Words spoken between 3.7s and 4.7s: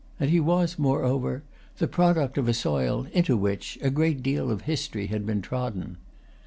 a great deal of